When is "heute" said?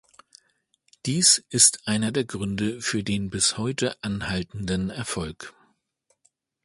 3.59-3.95